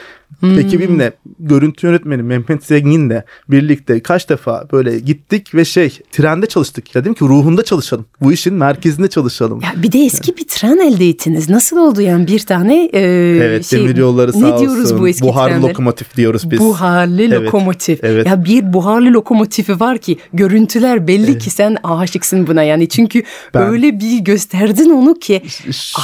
Hmm. 0.42 0.58
Ekibimle 0.58 1.12
görüntü 1.38 1.86
yönetmeni 1.86 2.22
Mehmet 2.22 2.64
Zengin'le 2.64 3.22
birlikte 3.48 4.00
kaç 4.02 4.28
defa 4.28 4.64
böyle 4.72 4.98
gittik 4.98 5.54
ve 5.54 5.64
şey 5.64 5.98
trende 6.12 6.46
çalıştık. 6.46 6.94
Ya 6.94 7.00
dedim 7.02 7.14
ki 7.14 7.24
ruhunda 7.24 7.62
çalışalım. 7.64 8.06
Bu 8.20 8.32
işin 8.32 8.54
merkezinde 8.54 9.08
çalışalım. 9.08 9.60
Ya 9.60 9.82
bir 9.82 9.92
de 9.92 9.98
eski 9.98 10.36
bir 10.36 10.44
tren 10.48 10.78
elde 10.78 11.08
ettiniz. 11.08 11.50
Nasıl 11.50 11.76
oldu 11.76 12.00
yani 12.00 12.26
bir 12.26 12.38
tane 12.40 12.84
e, 12.92 13.00
evet 13.42 13.66
şey, 13.66 13.80
demir 13.80 13.96
yolları 13.96 14.32
sağ 14.32 14.38
ne 14.38 14.46
olsun. 14.46 14.66
diyoruz 14.66 14.98
bu 14.98 15.08
eski 15.08 15.22
Buharlı 15.24 15.54
trenler? 15.54 15.68
lokomotif 15.68 16.16
diyoruz 16.16 16.50
biz. 16.50 16.58
Buharlı 16.60 17.22
Evet, 17.22 17.32
lokomotif. 17.40 18.04
evet. 18.04 18.26
Ya 18.26 18.44
bir 18.44 18.72
buharlı 18.72 19.12
lokomotifi 19.12 19.80
var 19.80 19.98
ki 19.98 20.18
görüntüler 20.32 21.06
belli 21.08 21.38
ki 21.38 21.50
sen 21.50 21.76
aşıksın 21.84 22.46
buna 22.46 22.62
yani. 22.62 22.88
Çünkü 22.88 23.22
Ben- 23.54 23.66
öyle 23.68 24.00
bir 24.00 24.18
gösterdin 24.18 24.90
onu 24.90 25.14
ki 25.14 25.42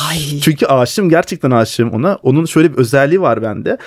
Ay. 0.09 0.40
Çünkü 0.42 0.66
aşığım 0.66 1.09
gerçekten 1.11 1.50
aşığım 1.50 1.90
ona. 1.90 2.18
Onun 2.23 2.45
şöyle 2.45 2.73
bir 2.73 2.78
özelliği 2.78 3.21
var 3.21 3.42
bende. 3.42 3.78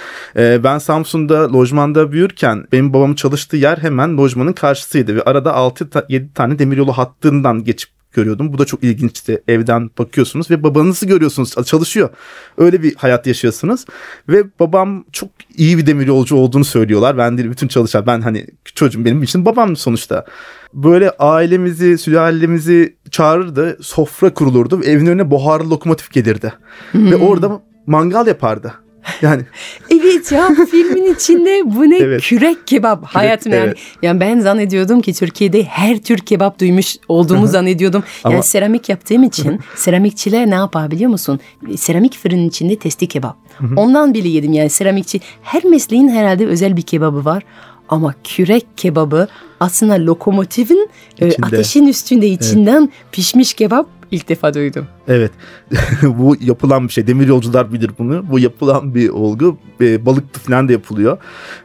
Ee, 0.42 0.64
ben 0.64 0.78
Samsun'da 0.78 1.54
lojmanda 1.54 2.12
büyürken 2.12 2.66
benim 2.72 2.94
babamın 2.94 3.16
çalıştığı 3.16 3.58
yer 3.58 3.78
hemen 3.78 4.18
lojmanın 4.18 4.54
karşısıydı 4.54 5.16
ve 5.16 5.22
arada 5.22 5.50
6-7 5.50 6.34
tane 6.34 6.60
demiryolu 6.60 6.94
hattından 6.94 7.64
geçip 7.64 7.90
görüyordum. 8.14 8.54
Bu 8.54 8.58
da 8.58 8.66
çok 8.66 8.84
ilginçti. 8.84 9.44
Evden 9.48 9.90
bakıyorsunuz 10.00 10.52
ve 10.52 10.64
babanızı 10.64 11.06
görüyorsunuz. 11.06 11.66
Çalışıyor. 11.66 12.10
Öyle 12.58 12.84
bir 12.84 12.96
hayat 12.96 13.28
yaşıyorsunuz. 13.28 13.86
Ve 14.30 14.44
babam 14.60 15.06
çok 15.12 15.30
iyi 15.58 15.78
bir 15.78 15.86
demir 15.86 16.08
yolcu 16.08 16.36
olduğunu 16.36 16.66
söylüyorlar. 16.66 17.18
Ben 17.18 17.38
değil 17.38 17.50
bütün 17.50 17.68
çalışan. 17.68 18.08
Ben 18.08 18.22
hani 18.22 18.48
çocuğum 18.76 19.06
benim 19.06 19.24
için 19.24 19.46
babam 19.46 19.76
sonuçta. 19.76 20.26
Böyle 20.74 21.12
ailemizi, 21.12 21.98
sülalemizi 21.98 22.96
çağırırdı. 23.12 23.78
Sofra 23.82 24.34
kurulurdu. 24.34 24.84
Evin 24.84 25.06
önüne 25.06 25.32
buharlı 25.32 25.70
lokomotif 25.70 26.12
gelirdi. 26.12 26.54
Ve 26.96 27.16
orada 27.16 27.62
mangal 27.88 28.28
yapardı. 28.28 28.74
Yani 29.22 29.42
Evet 29.90 30.32
ya 30.32 30.50
filmin 30.72 31.14
içinde 31.14 31.62
bu 31.66 31.90
ne 31.90 31.98
Evet. 31.98 32.22
kürek 32.22 32.68
kebap 32.68 33.04
hayatım 33.06 33.54
yani. 33.54 33.64
evet. 33.66 33.78
Yani 34.02 34.20
ben 34.20 34.40
zannediyordum 34.40 35.02
ki 35.02 35.14
Türkiye'de 35.14 35.64
her 35.64 35.98
tür 36.02 36.18
kebap 36.18 36.60
duymuş 36.60 36.96
olduğumu 37.08 37.48
zannediyordum. 37.48 38.04
Yani 38.26 38.34
Ama- 38.36 38.44
seramik 38.44 38.90
yaptığım 38.90 39.24
için 39.24 39.60
seramikçiler 39.76 40.50
ne 40.50 40.56
yapar 40.56 40.92
biliyor 40.92 41.12
musun? 41.12 41.40
Seramik 41.78 42.18
fırının 42.18 42.48
içinde 42.50 42.76
testi 42.76 43.08
kebap. 43.08 43.38
Ondan 43.76 44.14
bile 44.14 44.28
yedim 44.30 44.54
yani 44.54 44.70
seramikçi. 44.70 45.22
Her 45.44 45.64
mesleğin 45.66 46.08
herhalde 46.10 46.46
özel 46.48 46.78
bir 46.78 46.82
kebabı 46.82 47.26
var. 47.26 47.44
Ama 47.90 48.14
kürek 48.24 48.66
kebabı 48.78 49.28
aslında 49.60 49.94
lokomotifin 50.06 50.90
e, 51.20 51.28
İçinde. 51.28 51.46
ateşin 51.46 51.88
üstünde 51.88 52.28
içinden 52.28 52.90
pişmiş 53.12 53.54
kebap 53.54 53.88
ilk 54.12 54.30
defa 54.30 54.54
duydum. 54.54 54.88
Evet. 55.08 55.32
bu 56.04 56.36
yapılan 56.42 56.88
bir 56.88 56.94
şey. 56.94 57.08
Demir 57.08 57.28
yolcular 57.28 57.74
bilir 57.74 57.92
bunu. 58.00 58.26
Bu 58.32 58.40
yapılan 58.40 58.96
bir 58.96 59.10
olgu. 59.10 59.58
E, 59.82 60.06
balıklı 60.06 60.40
falan 60.42 60.68
da 60.68 60.72
yapılıyor. 60.72 61.18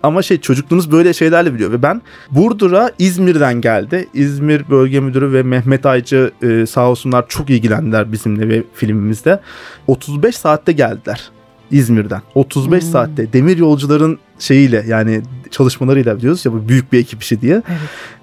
Ama 0.02 0.22
şey 0.22 0.40
çocukluğunuz 0.40 0.92
böyle 0.92 1.12
şeylerle 1.12 1.54
biliyor. 1.54 1.72
Ve 1.72 1.82
ben 1.82 2.02
Burdur'a 2.30 2.90
İzmir'den 2.98 3.60
geldi. 3.60 4.08
İzmir 4.14 4.70
Bölge 4.70 5.00
Müdürü 5.00 5.32
ve 5.32 5.42
Mehmet 5.42 5.86
Aycı 5.86 6.30
e, 6.42 6.66
sağ 6.66 6.90
olsunlar 6.90 7.28
çok 7.28 7.50
ilgilendiler 7.50 8.12
bizimle 8.12 8.48
ve 8.48 8.62
filmimizde. 8.74 9.40
35 9.86 10.36
saatte 10.36 10.72
geldiler. 10.72 11.30
İzmir'den. 11.70 12.22
35 12.34 12.82
Hmm. 12.84 12.90
saatte 12.90 13.32
demir 13.32 13.56
yolcuların 13.58 14.18
şeyiyle 14.38 14.84
yani 14.88 15.22
çalışmalarıyla 15.50 16.20
diyoruz 16.20 16.46
ya 16.46 16.52
bu 16.52 16.68
büyük 16.68 16.92
bir 16.92 16.98
ekip 16.98 17.22
işi 17.22 17.40
diye. 17.40 17.62
Evet. 17.68 17.78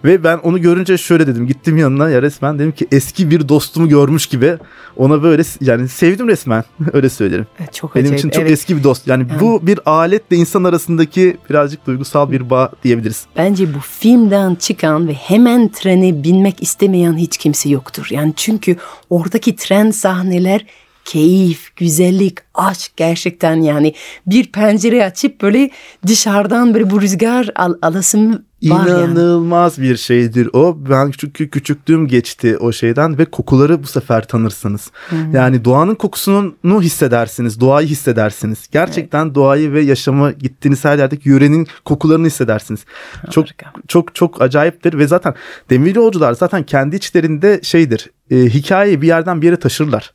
Ve 0.05 0.23
ben 0.23 0.37
onu 0.37 0.61
görünce 0.61 0.97
şöyle 0.97 1.27
dedim. 1.27 1.47
Gittim 1.47 1.77
yanına 1.77 2.09
ya 2.09 2.21
resmen 2.21 2.59
dedim 2.59 2.71
ki 2.71 2.87
eski 2.91 3.31
bir 3.31 3.49
dostumu 3.49 3.89
görmüş 3.89 4.27
gibi 4.27 4.57
ona 4.97 5.23
böyle 5.23 5.43
yani 5.61 5.87
sevdim 5.87 6.27
resmen. 6.27 6.63
Öyle 6.93 7.09
söylerim. 7.09 7.47
Evet, 7.59 7.73
Çok 7.73 7.95
Benim 7.95 8.05
acayip. 8.05 8.19
için 8.19 8.29
çok 8.29 8.41
evet. 8.41 8.51
eski 8.51 8.77
bir 8.77 8.83
dost. 8.83 9.07
Yani 9.07 9.25
bu 9.39 9.67
bir 9.67 9.79
aletle 9.85 10.35
insan 10.35 10.63
arasındaki 10.63 11.37
birazcık 11.49 11.87
duygusal 11.87 12.31
bir 12.31 12.49
bağ 12.49 12.71
diyebiliriz. 12.83 13.25
Bence 13.37 13.73
bu 13.73 13.79
filmden 13.79 14.55
çıkan 14.55 15.07
ve 15.07 15.13
hemen 15.13 15.69
trene 15.69 16.23
binmek 16.23 16.63
istemeyen 16.63 17.17
hiç 17.17 17.37
kimse 17.37 17.69
yoktur. 17.69 18.07
Yani 18.09 18.33
çünkü 18.35 18.75
oradaki 19.09 19.55
tren 19.55 19.91
sahneler 19.91 20.65
keyif, 21.05 21.75
güzellik, 21.75 22.37
aşk 22.53 22.91
gerçekten 22.97 23.55
yani 23.61 23.93
bir 24.27 24.51
pencere 24.51 25.05
açıp 25.05 25.41
böyle 25.41 25.69
dışarıdan 26.07 26.73
böyle 26.73 26.89
bu 26.89 27.01
rüzgar 27.01 27.49
al 27.55 27.73
alasım 27.81 28.45
var 28.71 28.87
yani. 28.87 29.11
İnanılmaz 29.11 29.81
bir 29.81 29.97
şeydir 29.97 30.49
o. 30.53 30.77
Ben 30.89 31.11
çünkü 31.17 31.49
küçüklüğüm 31.49 32.07
geçti 32.07 32.57
o 32.57 32.71
şeyden 32.71 33.17
ve 33.17 33.25
kokuları 33.25 33.83
bu 33.83 33.87
sefer 33.87 34.27
tanırsınız. 34.27 34.91
Yani 35.33 35.65
doğanın 35.65 35.95
kokusunu 35.95 36.81
hissedersiniz, 36.81 37.59
doğayı 37.59 37.87
hissedersiniz. 37.87 38.67
Gerçekten 38.71 39.35
doğayı 39.35 39.73
ve 39.73 39.81
yaşamı 39.81 40.31
gittiğiniz 40.31 40.85
her 40.85 40.97
yerdeki 40.97 41.29
yörenin 41.29 41.67
kokularını 41.85 42.27
hissedersiniz. 42.27 42.85
Çok 43.31 43.45
Harika. 43.45 43.73
çok 43.87 44.15
çok 44.15 44.41
acayiptir 44.41 44.97
ve 44.97 45.07
zaten 45.07 45.33
demir 45.69 45.95
yolcular 45.95 46.33
zaten 46.33 46.63
kendi 46.63 46.95
içlerinde 46.95 47.59
şeydir. 47.63 48.09
E, 48.31 48.35
hikayeyi 48.35 49.01
bir 49.01 49.07
yerden 49.07 49.41
bir 49.41 49.45
yere 49.45 49.59
taşırlar. 49.59 50.13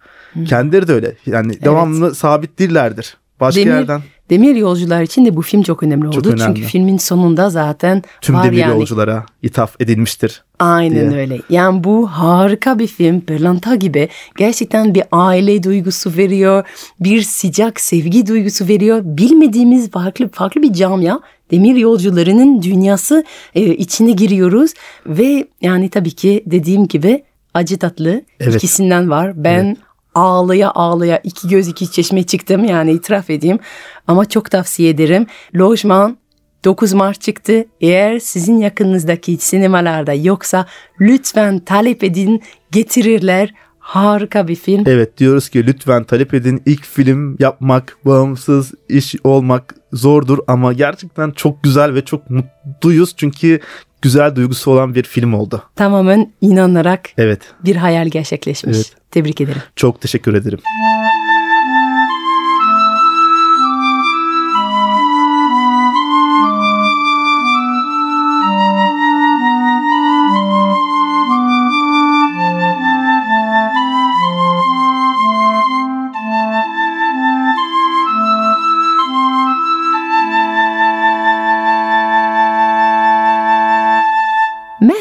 Kendileri 0.48 0.88
de 0.88 0.92
öyle. 0.92 1.14
Yani 1.26 1.62
devamlı 1.62 2.14
sabit 2.14 2.58
değillerdir. 2.58 3.16
Başka 3.40 3.60
Demir, 3.60 3.70
yerden 3.70 4.02
demir 4.30 4.56
yolcular 4.56 5.02
için 5.02 5.26
de 5.26 5.36
bu 5.36 5.42
film 5.42 5.62
çok 5.62 5.82
önemli 5.82 6.08
oldu. 6.08 6.14
Çok 6.14 6.26
önemli. 6.26 6.42
Çünkü 6.44 6.62
filmin 6.62 6.96
sonunda 6.96 7.50
zaten 7.50 8.02
tüm 8.20 8.34
var 8.34 8.44
demir 8.44 8.56
yani. 8.56 8.78
yolculara 8.78 9.26
ithaf 9.42 9.80
edilmiştir. 9.80 10.42
Aynen 10.58 11.10
diye. 11.10 11.20
öyle. 11.20 11.40
Yani 11.50 11.84
bu 11.84 12.06
harika 12.06 12.78
bir 12.78 12.86
film. 12.86 13.20
Pırlanta 13.20 13.74
gibi 13.74 14.08
gerçekten 14.36 14.94
bir 14.94 15.02
aile 15.12 15.62
duygusu 15.62 16.16
veriyor. 16.16 16.64
Bir 17.00 17.22
sıcak 17.22 17.80
sevgi 17.80 18.26
duygusu 18.26 18.68
veriyor. 18.68 19.00
Bilmediğimiz 19.04 19.90
farklı 19.90 20.28
farklı 20.28 20.62
bir 20.62 20.72
camia. 20.72 21.18
Demir 21.50 21.76
yolcularının 21.76 22.62
dünyası 22.62 23.24
e, 23.54 23.64
içine 23.64 24.10
giriyoruz 24.12 24.70
ve 25.06 25.48
yani 25.60 25.88
tabii 25.88 26.10
ki 26.10 26.42
dediğim 26.46 26.88
gibi 26.88 27.24
acı 27.54 27.78
tatlı 27.78 28.22
Evet. 28.40 28.54
ikisinden 28.54 29.10
var. 29.10 29.44
Ben 29.44 29.76
ağlaya 30.18 30.70
ağlaya 30.70 31.18
iki 31.24 31.48
göz 31.48 31.68
iki 31.68 31.90
çeşme 31.90 32.22
çıktım 32.22 32.64
yani 32.64 32.92
itiraf 32.92 33.30
edeyim. 33.30 33.58
Ama 34.06 34.24
çok 34.24 34.50
tavsiye 34.50 34.90
ederim. 34.90 35.26
Lojman 35.56 36.18
9 36.64 36.92
Mart 36.92 37.20
çıktı. 37.20 37.64
Eğer 37.80 38.18
sizin 38.18 38.58
yakınınızdaki 38.58 39.36
sinemalarda 39.36 40.12
yoksa 40.12 40.66
lütfen 41.00 41.58
talep 41.58 42.04
edin 42.04 42.42
getirirler. 42.70 43.54
Harika 43.78 44.48
bir 44.48 44.54
film. 44.54 44.84
Evet 44.86 45.18
diyoruz 45.18 45.48
ki 45.48 45.66
lütfen 45.66 46.04
talep 46.04 46.34
edin. 46.34 46.62
İlk 46.66 46.84
film 46.84 47.36
yapmak, 47.38 47.96
bağımsız 48.04 48.72
iş 48.88 49.14
olmak 49.24 49.74
zordur 49.92 50.38
ama 50.46 50.72
gerçekten 50.72 51.30
çok 51.30 51.62
güzel 51.62 51.94
ve 51.94 52.04
çok 52.04 52.30
mutluyuz 52.30 53.14
çünkü 53.16 53.60
güzel 54.02 54.36
duygusu 54.36 54.70
olan 54.70 54.94
bir 54.94 55.02
film 55.02 55.34
oldu. 55.34 55.62
Tamamen 55.76 56.32
inanarak 56.40 57.08
Evet, 57.18 57.40
bir 57.64 57.76
hayal 57.76 58.08
gerçekleşmiş. 58.08 58.76
Evet. 58.76 58.92
Tebrik 59.10 59.40
ederim. 59.40 59.62
çok 59.76 60.00
teşekkür 60.00 60.34
ederim. 60.34 60.58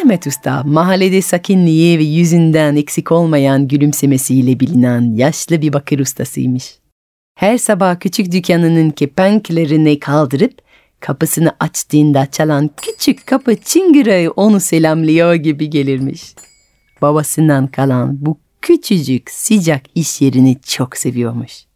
Mehmet 0.07 0.27
Usta 0.27 0.63
mahallede 0.63 1.21
sakinliği 1.21 1.99
ve 1.99 2.03
yüzünden 2.03 2.75
eksik 2.75 3.11
olmayan 3.11 3.67
gülümsemesiyle 3.67 4.59
bilinen 4.59 5.15
yaşlı 5.15 5.61
bir 5.61 5.73
bakır 5.73 5.99
ustasıymış. 5.99 6.75
Her 7.35 7.57
sabah 7.57 7.99
küçük 7.99 8.31
dükkanının 8.31 8.89
kepenklerini 8.89 9.99
kaldırıp 9.99 10.61
kapısını 10.99 11.55
açtığında 11.59 12.25
çalan 12.25 12.69
küçük 12.77 13.27
kapı 13.27 13.55
çıngırayı 13.55 14.31
onu 14.31 14.59
selamlıyor 14.59 15.33
gibi 15.33 15.69
gelirmiş. 15.69 16.21
Babasından 17.01 17.67
kalan 17.67 18.17
bu 18.25 18.37
küçücük 18.61 19.31
sıcak 19.31 19.81
iş 19.95 20.21
yerini 20.21 20.61
çok 20.61 20.97
seviyormuş. 20.97 21.66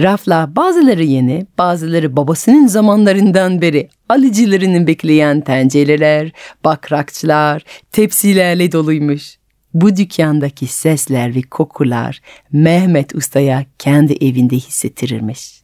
Rafla 0.00 0.56
bazıları 0.56 1.04
yeni, 1.04 1.46
bazıları 1.58 2.16
babasının 2.16 2.66
zamanlarından 2.66 3.60
beri 3.60 3.88
alıcılarını 4.08 4.86
bekleyen 4.86 5.40
tencereler, 5.40 6.32
bakrakçılar, 6.64 7.64
tepsilerle 7.92 8.72
doluymuş. 8.72 9.36
Bu 9.74 9.96
dükkandaki 9.96 10.66
sesler 10.66 11.34
ve 11.34 11.42
kokular 11.42 12.20
Mehmet 12.52 13.14
Usta'ya 13.14 13.66
kendi 13.78 14.12
evinde 14.12 14.56
hissettirirmiş. 14.56 15.62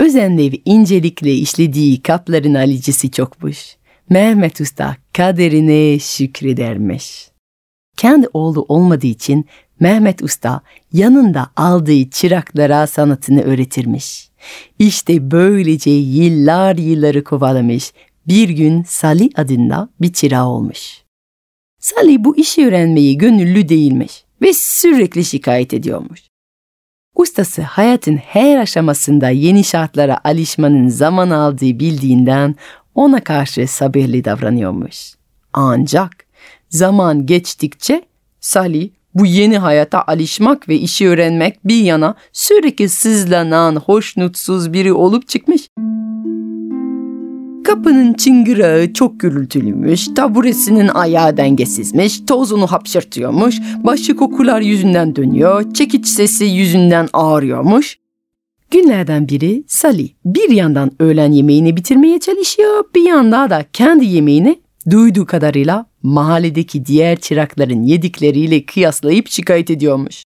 Özenle 0.00 0.52
ve 0.52 0.56
incelikle 0.64 1.34
işlediği 1.34 2.02
kapların 2.02 2.54
alıcısı 2.54 3.10
çokmuş. 3.10 3.76
Mehmet 4.10 4.60
Usta 4.60 4.96
kaderine 5.12 5.98
şükredermiş. 5.98 7.28
Kendi 7.96 8.26
oğlu 8.32 8.64
olmadığı 8.68 9.06
için 9.06 9.46
Mehmet 9.82 10.22
Usta 10.22 10.60
yanında 10.92 11.50
aldığı 11.56 12.10
çıraklara 12.10 12.86
sanatını 12.86 13.42
öğretirmiş. 13.42 14.30
İşte 14.78 15.30
böylece 15.30 15.90
yıllar 15.90 16.76
yılları 16.76 17.24
kovalamış. 17.24 17.92
Bir 18.26 18.48
gün 18.48 18.82
Salih 18.82 19.28
adında 19.36 19.88
bir 20.00 20.12
çırağı 20.12 20.46
olmuş. 20.46 21.02
Salih 21.78 22.16
bu 22.20 22.36
işi 22.36 22.66
öğrenmeyi 22.66 23.18
gönüllü 23.18 23.68
değilmiş 23.68 24.24
ve 24.42 24.52
sürekli 24.52 25.24
şikayet 25.24 25.74
ediyormuş. 25.74 26.20
Ustası 27.14 27.62
hayatın 27.62 28.16
her 28.16 28.58
aşamasında 28.58 29.28
yeni 29.28 29.64
şartlara 29.64 30.20
alışmanın 30.24 30.88
zaman 30.88 31.30
aldığı 31.30 31.78
bildiğinden 31.78 32.54
ona 32.94 33.24
karşı 33.24 33.66
sabırlı 33.68 34.24
davranıyormuş. 34.24 35.14
Ancak 35.52 36.26
zaman 36.68 37.26
geçtikçe 37.26 38.02
Salih 38.40 38.90
bu 39.14 39.26
yeni 39.26 39.58
hayata 39.58 40.04
alışmak 40.06 40.68
ve 40.68 40.76
işi 40.76 41.08
öğrenmek 41.08 41.66
bir 41.66 41.80
yana 41.80 42.14
sürekli 42.32 42.88
sızlanan, 42.88 43.76
hoşnutsuz 43.76 44.72
biri 44.72 44.92
olup 44.92 45.28
çıkmış. 45.28 45.68
Kapının 47.64 48.12
çıngırağı 48.12 48.92
çok 48.92 49.20
gürültülüymüş, 49.20 50.08
taburesinin 50.16 50.88
ayağı 50.88 51.36
dengesizmiş, 51.36 52.20
tozunu 52.20 52.66
hapşırtıyormuş, 52.66 53.60
başı 53.84 54.16
kokular 54.16 54.60
yüzünden 54.60 55.16
dönüyor, 55.16 55.74
çekiç 55.74 56.06
sesi 56.06 56.44
yüzünden 56.44 57.08
ağrıyormuş. 57.12 57.98
Günlerden 58.70 59.28
biri 59.28 59.64
Sally 59.68 60.08
bir 60.24 60.50
yandan 60.50 60.90
öğlen 61.00 61.32
yemeğini 61.32 61.76
bitirmeye 61.76 62.20
çalışıyor, 62.20 62.84
bir 62.94 63.02
yandan 63.02 63.50
da 63.50 63.64
kendi 63.72 64.04
yemeğini 64.04 64.61
duyduğu 64.90 65.26
kadarıyla 65.26 65.86
mahalledeki 66.02 66.86
diğer 66.86 67.20
çırakların 67.20 67.82
yedikleriyle 67.82 68.66
kıyaslayıp 68.66 69.28
şikayet 69.28 69.70
ediyormuş. 69.70 70.24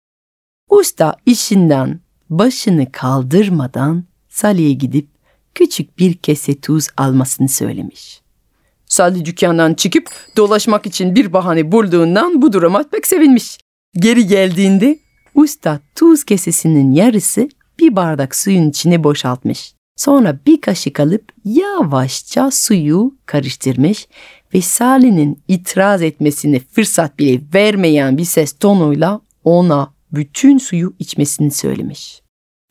Usta 0.70 1.16
işinden 1.26 2.00
başını 2.30 2.92
kaldırmadan 2.92 4.04
Sally'e 4.28 4.72
gidip 4.72 5.08
küçük 5.54 5.98
bir 5.98 6.14
kese 6.14 6.60
tuz 6.60 6.88
almasını 6.96 7.48
söylemiş. 7.48 8.20
Sally 8.86 9.24
dükkandan 9.24 9.74
çıkıp 9.74 10.10
dolaşmak 10.36 10.86
için 10.86 11.14
bir 11.14 11.32
bahane 11.32 11.72
bulduğundan 11.72 12.42
bu 12.42 12.52
duruma 12.52 12.82
pek 12.82 13.06
sevinmiş. 13.06 13.58
Geri 13.96 14.26
geldiğinde 14.26 14.98
usta 15.34 15.80
tuz 15.94 16.24
kesesinin 16.24 16.92
yarısı 16.92 17.48
bir 17.78 17.96
bardak 17.96 18.36
suyun 18.36 18.70
içine 18.70 19.04
boşaltmış. 19.04 19.74
Sonra 19.96 20.38
bir 20.46 20.60
kaşık 20.60 21.00
alıp 21.00 21.32
yavaşça 21.44 22.50
suyu 22.50 23.14
karıştırmış 23.26 24.08
ve 24.54 24.62
Sally'nin 24.62 25.42
itiraz 25.48 26.02
etmesine 26.02 26.60
fırsat 26.60 27.18
bile 27.18 27.40
vermeyen 27.54 28.18
bir 28.18 28.24
ses 28.24 28.52
tonuyla 28.52 29.20
ona 29.44 29.94
bütün 30.12 30.58
suyu 30.58 30.94
içmesini 30.98 31.50
söylemiş. 31.50 32.22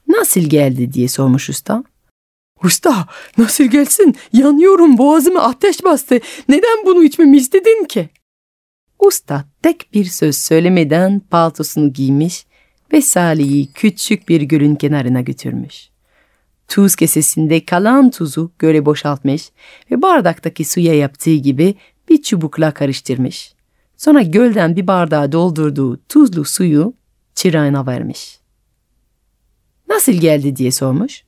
Nasıl 0.08 0.41
geldi 0.41 0.94
diye 0.94 1.08
sormuş 1.08 1.50
usta. 1.50 1.84
Usta 2.63 3.08
nasıl 3.38 3.63
gelsin? 3.63 4.15
Yanıyorum 4.34 4.98
boğazıma 4.98 5.41
ateş 5.41 5.84
bastı. 5.84 6.20
Neden 6.50 6.86
bunu 6.86 7.03
içmemi 7.03 7.38
istedin 7.38 7.86
ki? 7.86 8.10
Usta 9.00 9.46
tek 9.62 9.94
bir 9.94 10.05
söz 10.05 10.38
söylemeden 10.38 11.20
paltosunu 11.20 11.94
giymiş 11.94 12.46
ve 12.94 13.01
Salih'i 13.01 13.74
küçük 13.74 14.29
bir 14.29 14.41
gölün 14.41 14.75
kenarına 14.75 15.22
götürmüş. 15.22 15.95
Tuz 16.67 16.95
kesesinde 16.95 17.65
kalan 17.65 18.12
tuzu 18.12 18.51
göle 18.60 18.86
boşaltmış 18.86 19.51
ve 19.91 20.01
bardaktaki 20.01 20.65
suya 20.65 20.93
yaptığı 20.93 21.36
gibi 21.36 21.75
bir 22.10 22.22
çubukla 22.22 22.72
karıştırmış. 22.72 23.53
Sonra 23.98 24.22
gölden 24.22 24.75
bir 24.75 24.88
bardağa 24.88 25.31
doldurduğu 25.31 26.00
tuzlu 26.10 26.45
suyu 26.45 26.93
çırağına 27.36 27.86
vermiş. 27.86 28.39
Nasıl 29.89 30.12
geldi 30.12 30.55
diye 30.55 30.72
sormuş. 30.72 31.24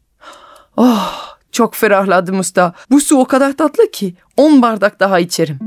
Oh 0.77 1.37
çok 1.51 1.75
ferahladım 1.75 2.39
usta. 2.39 2.73
Bu 2.91 3.01
su 3.01 3.17
o 3.17 3.25
kadar 3.25 3.57
tatlı 3.57 3.91
ki 3.91 4.13
on 4.37 4.61
bardak 4.61 4.99
daha 4.99 5.19
içerim. 5.19 5.59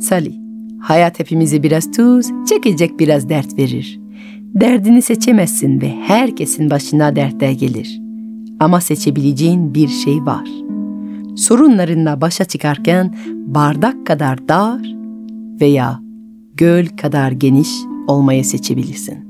Salih, 0.00 0.34
hayat 0.82 1.18
hepimize 1.18 1.62
biraz 1.62 1.90
tuz, 1.90 2.26
çekecek 2.48 2.98
biraz 2.98 3.28
dert 3.28 3.58
verir. 3.58 3.99
Derdini 4.54 5.02
seçemezsin 5.02 5.80
ve 5.80 5.94
herkesin 6.06 6.70
başına 6.70 7.16
dertler 7.16 7.50
gelir. 7.50 8.00
Ama 8.60 8.80
seçebileceğin 8.80 9.74
bir 9.74 9.88
şey 9.88 10.16
var. 10.16 10.48
Sorunlarınla 11.36 12.20
başa 12.20 12.44
çıkarken 12.44 13.16
bardak 13.26 14.06
kadar 14.06 14.48
dar 14.48 14.80
veya 15.60 16.00
göl 16.54 16.86
kadar 16.86 17.30
geniş 17.30 17.68
olmayı 18.08 18.44
seçebilirsin. 18.44 19.28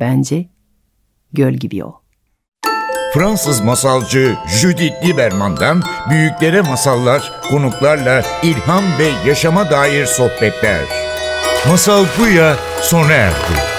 Bence 0.00 0.48
göl 1.32 1.54
gibi 1.54 1.84
ol. 1.84 1.92
Fransız 3.14 3.60
masalcı 3.60 4.34
Judith 4.60 5.06
Lieberman'dan 5.06 5.82
büyüklere 6.10 6.60
masallar, 6.60 7.32
konuklarla 7.50 8.22
ilham 8.42 8.84
ve 8.98 9.28
yaşama 9.28 9.70
dair 9.70 10.06
sohbetler. 10.06 10.84
Masal 11.68 12.04
Buya 12.18 12.56
sona 12.82 13.12
erdi. 13.12 13.75